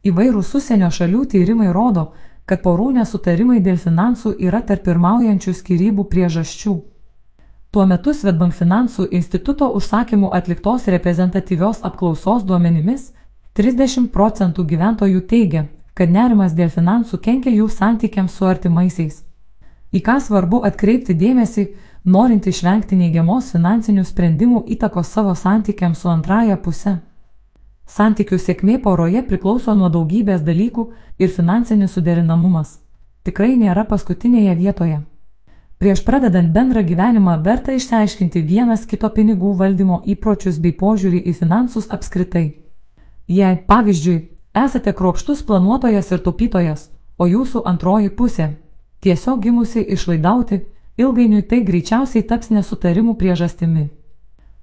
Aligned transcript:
Įvairūs 0.00 0.54
užsienio 0.56 0.88
šalių 0.88 1.26
tyrimai 1.28 1.72
rodo, 1.76 2.12
kad 2.48 2.62
porų 2.64 2.90
nesutarimai 2.96 3.58
dėl 3.60 3.76
finansų 3.78 4.32
yra 4.40 4.62
tarp 4.64 4.86
pirmaujančių 4.86 5.52
skirybų 5.58 6.06
priežasčių. 6.08 6.72
Tuo 7.70 7.84
metu 7.86 8.14
Svetbank 8.16 8.56
finansų 8.56 9.10
instituto 9.14 9.68
užsakymų 9.78 10.32
atliktos 10.34 10.88
reprezentatyvios 10.90 11.84
apklausos 11.86 12.46
duomenimis 12.48 13.12
30 13.60 14.08
procentų 14.14 14.64
gyventojų 14.72 15.20
teigia, 15.30 15.66
kad 15.94 16.10
nerimas 16.10 16.56
dėl 16.56 16.72
finansų 16.72 17.20
kenkia 17.20 17.52
jų 17.52 17.68
santykiams 17.68 18.32
su 18.34 18.48
artimaisiais. 18.48 19.20
Į 19.92 20.00
ką 20.06 20.16
svarbu 20.24 20.62
atkreipti 20.66 21.14
dėmesį, 21.18 21.66
norint 22.04 22.46
išvengti 22.46 22.96
neigiamos 22.96 23.52
finansinių 23.52 24.06
sprendimų 24.08 24.64
įtakos 24.74 25.12
savo 25.12 25.36
santykiams 25.36 26.00
su 26.00 26.08
antraja 26.08 26.56
puse. 26.56 26.96
Santykių 27.90 28.36
sėkmė 28.38 28.76
poroje 28.82 29.20
priklauso 29.26 29.74
nuo 29.74 29.88
daugybės 29.90 30.44
dalykų 30.46 30.84
ir 31.18 31.32
finansinis 31.34 31.96
suderinamumas. 31.96 32.76
Tikrai 33.26 33.56
nėra 33.58 33.82
paskutinėje 33.88 34.54
vietoje. 34.60 35.00
Prieš 35.82 36.04
pradedant 36.06 36.52
bendrą 36.54 36.84
gyvenimą 36.86 37.34
verta 37.42 37.74
išsiaiškinti 37.74 38.44
vienas 38.46 38.86
kito 38.86 39.10
pinigų 39.16 39.56
valdymo 39.58 40.02
įpročius 40.14 40.60
bei 40.62 40.76
požiūrį 40.82 41.24
į 41.32 41.36
finansus 41.40 41.90
apskritai. 41.96 42.46
Jei, 43.26 43.58
pavyzdžiui, 43.70 44.18
esate 44.64 44.92
kruopštus 44.94 45.42
planuotojas 45.48 46.12
ir 46.14 46.22
taupytojas, 46.26 46.90
o 47.18 47.26
jūsų 47.26 47.64
antroji 47.72 48.12
pusė 48.18 48.52
tiesiog 49.00 49.42
gimusi 49.42 49.82
išlaidauti, 49.96 50.60
ilgainiui 51.00 51.42
tai 51.42 51.64
greičiausiai 51.66 52.22
taps 52.22 52.52
nesutarimų 52.54 53.16
priežastimi. 53.16 53.88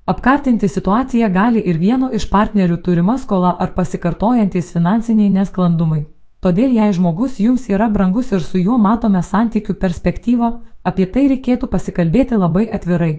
Apkartinti 0.07 0.67
situaciją 0.67 1.27
gali 1.34 1.61
ir 1.70 1.77
vieno 1.77 2.07
iš 2.16 2.29
partnerių 2.31 2.77
turima 2.84 3.17
skola 3.20 3.49
ar 3.59 3.73
pasikartojantis 3.75 4.70
finansiniai 4.71 5.33
nesklandumai. 5.33 6.05
Todėl 6.39 6.77
jei 6.77 6.93
žmogus 6.95 7.41
jums 7.43 7.66
yra 7.67 7.89
brangus 7.91 8.31
ir 8.31 8.45
su 8.45 8.61
juo 8.61 8.77
matome 8.77 9.19
santykių 9.30 9.75
perspektyvą, 9.81 10.52
apie 10.83 11.09
tai 11.11 11.25
reikėtų 11.33 11.67
pasikalbėti 11.67 12.39
labai 12.39 12.63
atvirai. 12.80 13.11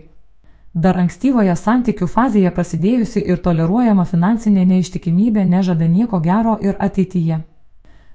Dar 0.72 0.96
ankstyvoje 1.04 1.58
santykių 1.60 2.08
fazėje 2.14 2.54
prasidėjusi 2.56 3.20
ir 3.20 3.44
toleruojama 3.44 4.08
finansinė 4.08 4.64
neištikimybė 4.72 5.44
nežada 5.44 5.92
nieko 5.98 6.24
gero 6.24 6.56
ir 6.62 6.80
ateityje. 6.88 7.42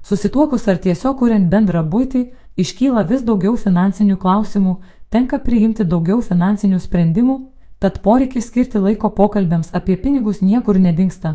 Susituokus 0.02 0.68
ar 0.68 0.82
tiesiog 0.82 1.20
kuriant 1.22 1.46
bendrą 1.54 1.86
būtį, 1.86 2.26
iškyla 2.58 3.06
vis 3.06 3.22
daugiau 3.22 3.54
finansinių 3.54 4.18
klausimų, 4.18 4.80
tenka 5.14 5.38
priimti 5.38 5.86
daugiau 5.86 6.22
finansinių 6.26 6.82
sprendimų, 6.82 7.42
Tad 7.84 7.98
poreikis 8.00 8.46
skirti 8.48 8.80
laiko 8.80 9.10
pokalbėms 9.12 9.74
apie 9.76 9.98
pinigus 10.00 10.38
niekur 10.40 10.78
nedingsta. 10.80 11.34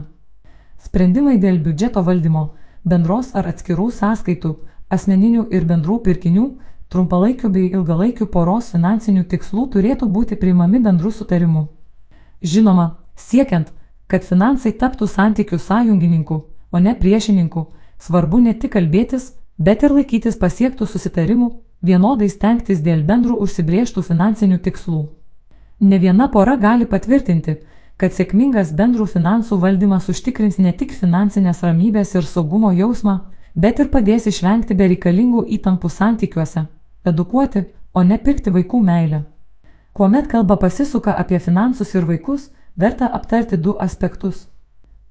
Sprendimai 0.81 1.35
dėl 1.43 1.59
biudžeto 1.61 2.01
valdymo, 2.07 2.45
bendros 2.89 3.35
ar 3.37 3.51
atskirų 3.51 3.91
sąskaitų, 3.93 4.53
asmeninių 4.89 5.43
ir 5.53 5.67
bendrų 5.69 5.99
pirkinių, 6.07 6.45
trumpalaikių 6.89 7.51
bei 7.53 7.67
ilgalaikių 7.77 8.31
poros 8.33 8.71
finansinių 8.73 9.27
tikslų 9.29 9.67
turėtų 9.75 10.09
būti 10.15 10.39
priimami 10.41 10.81
bendrų 10.87 11.13
sutarimu. 11.19 11.67
Žinoma, 12.41 12.87
siekiant, 13.27 13.69
kad 14.09 14.25
finansai 14.25 14.73
taptų 14.73 15.11
santykių 15.19 15.61
sąjungininkų, 15.67 16.41
o 16.73 16.79
ne 16.81 16.97
priešininkų, 16.97 17.67
svarbu 18.01 18.41
ne 18.49 18.57
tik 18.57 18.73
kalbėtis, 18.79 19.35
bet 19.59 19.85
ir 19.85 19.93
laikytis 20.01 20.41
pasiektų 20.41 20.89
susitarimų, 20.89 21.53
vienodai 21.85 22.33
stengtis 22.33 22.81
dėl 22.81 23.05
bendrų 23.05 23.37
užsibrieštų 23.45 24.09
finansinių 24.09 24.63
tikslų. 24.65 25.05
Ne 25.81 25.99
viena 25.99 26.29
pora 26.29 26.57
gali 26.57 26.87
patvirtinti, 26.91 27.55
kad 27.99 28.15
sėkmingas 28.15 28.73
bendrų 28.75 29.07
finansų 29.13 29.59
valdymas 29.63 30.09
užtikrins 30.11 30.59
ne 30.59 30.73
tik 30.75 30.93
finansinės 30.95 31.63
ramybės 31.63 32.15
ir 32.15 32.27
saugumo 32.27 32.73
jausmą, 32.75 33.15
bet 33.55 33.79
ir 33.79 33.91
padės 33.93 34.27
išvengti 34.27 34.75
bereikalingų 34.75 35.45
įtampų 35.57 35.91
santykiuose, 35.91 36.65
edukuoti, 37.07 37.65
o 37.95 38.03
ne 38.03 38.19
pirkti 38.19 38.51
vaikų 38.55 38.81
meilę. 38.83 39.25
Kuomet 39.93 40.27
kalba 40.31 40.57
pasisuka 40.57 41.15
apie 41.19 41.39
finansus 41.39 41.95
ir 41.95 42.07
vaikus, 42.07 42.51
verta 42.77 43.07
aptarti 43.19 43.57
du 43.57 43.75
aspektus. 43.79 44.49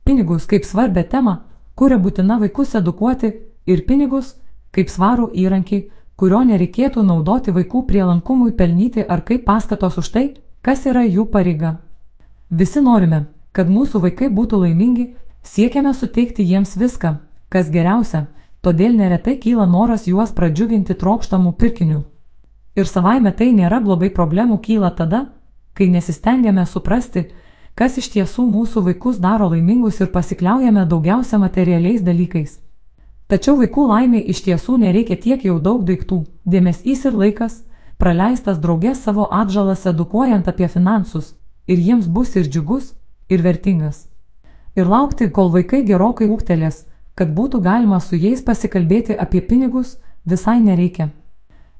Pinigus 0.03 0.45
kaip 0.47 0.63
svarbę 0.63 1.03
temą, 1.03 1.38
kuria 1.75 1.97
būtina 2.00 2.39
vaikus 2.39 2.75
edukuoti, 2.75 3.31
ir 3.67 3.83
pinigus 3.88 4.35
kaip 4.72 4.91
svarų 4.91 5.29
įrankį, 5.35 5.79
kurio 6.16 6.44
nereikėtų 6.47 7.03
naudoti 7.03 7.51
vaikų 7.56 7.83
prielankumui 7.88 8.51
pelnyti 8.51 9.03
ar 9.03 9.23
kaip 9.27 9.44
paskatos 9.45 9.97
už 10.00 10.11
tai, 10.11 10.25
kas 10.67 10.81
yra 10.83 11.05
jų 11.07 11.23
pareiga. 11.31 11.78
Visi 12.51 12.81
norime, 12.83 13.22
kad 13.55 13.69
mūsų 13.72 14.01
vaikai 14.03 14.28
būtų 14.28 14.57
laimingi, 14.66 15.05
siekiame 15.39 15.94
suteikti 15.95 16.44
jiems 16.44 16.73
viską, 16.75 17.13
kas 17.47 17.69
geriausia, 17.72 18.25
todėl 18.59 18.97
neretai 19.00 19.38
kyla 19.39 19.63
noras 19.63 20.09
juos 20.11 20.33
pradžiuginti 20.35 20.97
trokštamų 21.00 21.53
pirkinių. 21.61 22.01
Ir 22.75 22.89
savaime 22.91 23.31
tai 23.31 23.53
nėra 23.56 23.79
blogai 23.79 24.09
problemų 24.11 24.57
kyla 24.66 24.91
tada, 24.97 25.22
kai 25.72 25.88
nesistengiame 25.94 26.67
suprasti, 26.67 27.29
kas 27.79 27.95
iš 28.01 28.11
tiesų 28.17 28.44
mūsų 28.51 28.83
vaikus 28.89 29.22
daro 29.23 29.47
laimingus 29.53 30.01
ir 30.03 30.11
pasikliaujame 30.11 30.83
daugiausia 30.83 31.39
materialiais 31.39 32.03
dalykais. 32.03 32.59
Tačiau 33.31 33.56
vaikų 33.63 33.88
laimė 33.88 34.19
iš 34.35 34.44
tiesų 34.44 34.81
nereikia 34.83 35.16
tiek 35.16 35.47
jau 35.47 35.61
daug 35.63 35.88
daiktų, 35.88 36.25
dėmesys 36.44 37.07
ir 37.07 37.16
laikas, 37.23 37.61
praleistas 37.97 38.59
draugės 38.61 39.01
savo 39.03 39.27
atžalas 39.31 39.85
edukuojant 39.89 40.47
apie 40.47 40.67
finansus, 40.67 41.33
ir 41.67 41.77
jiems 41.77 42.07
bus 42.07 42.35
ir 42.35 42.47
džiugus, 42.47 42.93
ir 43.29 43.41
vertingas. 43.41 44.07
Ir 44.77 44.85
laukti, 44.85 45.29
kol 45.31 45.49
vaikai 45.51 45.83
gerokai 45.83 46.27
ūktelės, 46.29 46.85
kad 47.17 47.33
būtų 47.33 47.61
galima 47.65 47.99
su 47.99 48.15
jais 48.15 48.43
pasikalbėti 48.45 49.17
apie 49.17 49.41
pinigus, 49.41 49.97
visai 50.25 50.59
nereikia. 50.61 51.09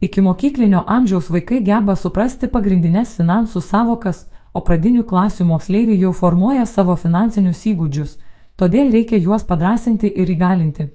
Iki 0.01 0.22
mokyklinio 0.22 0.83
amžiaus 0.88 1.29
vaikai 1.33 1.61
geba 1.66 1.95
suprasti 1.95 2.49
pagrindinės 2.49 3.16
finansų 3.17 3.61
savokas, 3.61 4.25
o 4.53 4.61
pradinių 4.61 5.03
klasių 5.05 5.45
moksleiviai 5.45 5.99
jau 6.01 6.13
formuoja 6.13 6.66
savo 6.66 6.95
finansinius 6.97 7.66
įgūdžius, 7.72 8.17
todėl 8.57 8.89
reikia 8.94 9.17
juos 9.22 9.45
padrasinti 9.45 10.09
ir 10.09 10.29
įgalinti. 10.34 10.89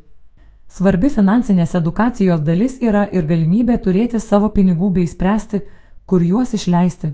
Svarbi 0.73 1.11
finansinės 1.13 1.75
edukacijos 1.77 2.41
dalis 2.47 2.79
yra 2.81 3.03
ir 3.13 3.27
galimybė 3.29 3.75
turėti 3.85 4.21
savo 4.25 4.49
pinigų 4.55 4.89
bei 4.95 5.11
spręsti, 5.11 5.61
kur 6.09 6.25
juos 6.25 6.55
išleisti. 6.57 7.11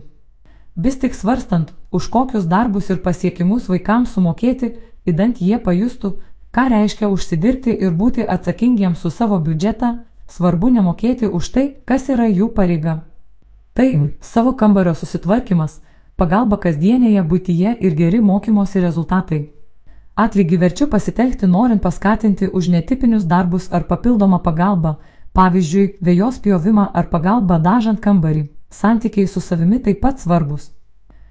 Vis 0.76 0.98
tik 1.02 1.16
svarstant, 1.19 1.72
už 1.91 2.06
kokius 2.14 2.46
darbus 2.46 2.92
ir 2.94 3.00
pasiekimus 3.02 3.66
vaikams 3.72 4.14
sumokėti, 4.14 4.70
įdant 5.10 5.42
jie 5.42 5.58
pajustų, 5.58 6.12
ką 6.54 6.69
reiškia 6.70 7.10
užsidirbti 7.10 7.74
ir 7.74 7.98
būti 7.98 8.28
atsakingiems 8.36 9.02
su 9.02 9.10
savo 9.10 9.41
biudžetą, 9.42 9.92
svarbu 10.30 10.70
nemokėti 10.78 11.26
už 11.26 11.50
tai, 11.50 11.66
kas 11.84 12.06
yra 12.14 12.30
jų 12.30 12.52
pareiga. 12.54 13.00
Tai 13.75 13.90
savo 14.22 14.54
kambario 14.54 14.94
susitvarkymas, 14.94 15.80
pagalba 16.14 16.62
kasdienėje 16.62 17.26
būtyje 17.26 17.75
ir 17.80 18.02
geri 18.04 18.22
mokymosi 18.22 18.86
rezultatai. 18.86 19.48
Atlygį 20.19 20.56
verčiu 20.59 20.89
pasitelkti 20.91 21.47
norint 21.47 21.83
paskatinti 21.83 22.49
už 22.61 22.69
netipinius 22.75 23.27
darbus 23.33 23.69
ar 23.71 23.84
papildomą 23.87 24.41
pagalbą, 24.43 24.97
pavyzdžiui, 25.39 25.84
vėjos 26.03 26.41
pjovimą 26.43 26.89
ar 26.93 27.06
pagalbą 27.12 27.61
dažant 27.62 28.01
kambarį. 28.03 28.49
Santykiai 28.71 29.29
su 29.31 29.41
savimi 29.41 29.79
taip 29.84 30.01
pat 30.03 30.19
svarbus. 30.19 30.73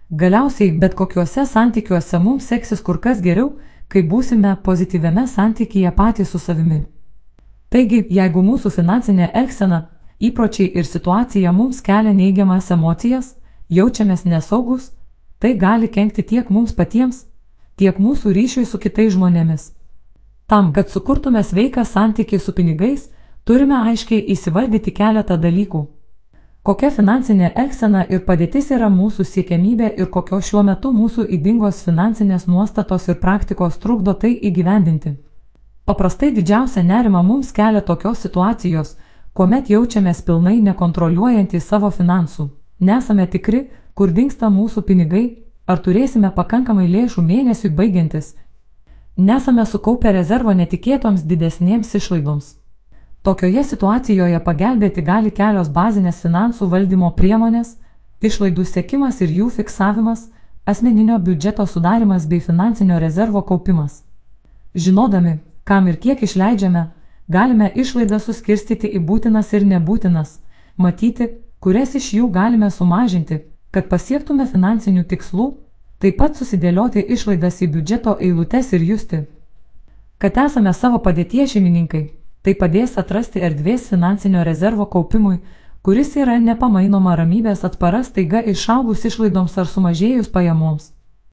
Galiausiai, 0.09 0.71
bet 0.79 0.95
kokiuose 0.95 1.43
santykiuose 1.45 2.19
mums 2.23 2.47
seksis 2.47 2.81
kur 2.81 3.01
kas 3.03 3.19
geriau, 3.21 3.57
kai 3.91 4.07
būsime 4.07 4.55
pozityviame 4.63 5.27
santykyje 5.27 5.91
patys 5.91 6.31
su 6.31 6.39
savimi. 6.39 6.85
Taigi, 7.69 8.05
jeigu 8.09 8.39
mūsų 8.39 8.71
finansinė 8.71 9.33
elgsena, 9.33 9.81
įpročiai 10.23 10.71
ir 10.79 10.87
situacija 10.87 11.51
mums 11.51 11.83
kelia 11.83 12.15
neigiamas 12.15 12.71
emocijas, 12.71 13.33
jaučiamės 13.67 14.23
nesaugus, 14.23 14.93
tai 15.39 15.57
gali 15.59 15.91
kenkti 15.91 16.23
tiek 16.23 16.49
mums 16.49 16.71
patiems, 16.71 17.25
tiek 17.77 17.99
mūsų 18.01 18.33
ryšiui 18.33 18.65
su 18.65 18.79
kitais 18.81 19.13
žmonėmis. 19.13 19.71
Tam, 20.47 20.71
kad 20.73 20.89
sukurtume 20.89 21.43
sveiką 21.43 21.83
santykį 21.85 22.39
su 22.39 22.53
pinigais, 22.57 23.09
turime 23.45 23.77
aiškiai 23.91 24.23
įsivardyti 24.33 24.93
keletą 24.95 25.37
dalykų. 25.37 25.85
Kokia 26.67 26.89
finansinė 26.91 27.53
elgsena 27.55 28.01
ir 28.11 28.25
padėtis 28.27 28.73
yra 28.75 28.89
mūsų 28.91 29.23
siekiamybė 29.23 29.93
ir 30.01 30.09
kokios 30.11 30.49
šiuo 30.49 30.65
metu 30.67 30.91
mūsų 30.91 31.23
įdingos 31.37 31.79
finansinės 31.85 32.47
nuostatos 32.47 33.07
ir 33.07 33.19
praktikos 33.21 33.77
trukdo 33.83 34.13
tai 34.13 34.33
įgyvendinti. 34.49 35.13
Paprastai 35.87 36.33
didžiausia 36.35 36.83
nerima 36.83 37.21
mums 37.23 37.53
kelia 37.55 37.81
tokios 37.81 38.19
situacijos, 38.25 38.97
kuomet 39.33 39.69
jaučiamės 39.71 40.19
pilnai 40.27 40.57
nekontroliuojantys 40.65 41.69
savo 41.71 41.91
finansų. 41.91 42.49
Nesame 42.79 43.27
tikri, 43.31 43.69
kur 43.95 44.11
dinksta 44.11 44.49
mūsų 44.51 44.83
pinigai 44.83 45.25
Ar 45.67 45.81
turėsime 45.83 46.29
pakankamai 46.31 46.85
lėšų 46.87 47.21
mėnesiui 47.27 47.73
baigiantis? 47.75 48.35
Nesame 49.17 49.65
sukaupę 49.67 50.13
rezervo 50.15 50.53
netikėtoms 50.55 51.25
didesnėms 51.27 51.89
išlaidoms. 51.99 52.53
Tokioje 53.27 53.63
situacijoje 53.71 54.39
pagelbėti 54.45 55.03
gali 55.03 55.33
kelios 55.39 55.67
bazinės 55.77 56.21
finansų 56.23 56.69
valdymo 56.71 57.09
priemonės- 57.17 57.73
išlaidų 58.29 58.63
sėkimas 58.69 59.19
ir 59.25 59.33
jų 59.39 59.49
fiksavimas, 59.57 60.29
asmeninio 60.65 61.19
biudžeto 61.19 61.67
sudarimas 61.67 62.25
bei 62.25 62.39
finansinio 62.39 62.99
rezervo 62.99 63.41
kaupimas. 63.41 64.03
Žinodami, 64.75 65.39
kam 65.65 65.87
ir 65.87 65.97
kiek 65.97 66.23
išleidžiame, 66.23 66.87
galime 67.27 67.71
išlaidą 67.75 68.21
suskirstyti 68.23 68.87
į 68.87 69.03
būtinas 69.05 69.53
ir 69.53 69.65
nebūtinas, 69.65 70.39
matyti, 70.77 71.29
kurias 71.59 71.95
iš 71.95 72.13
jų 72.13 72.31
galime 72.31 72.71
sumažinti, 72.71 73.41
kad 73.71 73.87
pasiektume 73.91 74.47
finansinių 74.47 75.03
tikslų, 75.11 75.47
taip 76.01 76.17
pat 76.21 76.37
susidėlioti 76.37 77.03
išlaidas 77.15 77.61
į 77.61 77.71
biudžeto 77.73 78.17
eilutes 78.21 78.73
ir 78.73 78.85
justi, 78.85 79.23
kad 80.17 80.37
esame 80.45 80.73
savo 80.73 80.99
padėties 81.03 81.53
šeimininkai, 81.53 82.03
tai 82.41 82.53
padės 82.57 82.97
atrasti 82.97 83.41
erdvės 83.43 83.89
finansinio 83.91 84.43
rezervo 84.47 84.85
kaupimui, 84.85 85.39
kuris 85.85 86.15
yra 86.17 86.37
nepamainoma 86.39 87.15
ramybės 87.19 87.65
atspara 87.67 88.03
staiga 88.03 88.41
išaugus 88.53 89.05
išlaidoms 89.09 89.57
ar 89.57 89.67
sumažėjus 89.69 90.31
pajamoms. 90.33 90.96